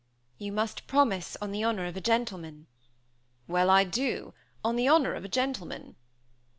[0.39, 2.65] "You must promise on the honor of a gentleman."
[3.47, 5.95] "Well, I do; on the honor of a gentleman."